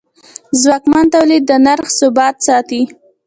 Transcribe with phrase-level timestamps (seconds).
[0.61, 2.81] ځواکمن تولید د نرخ ثبات ساتي.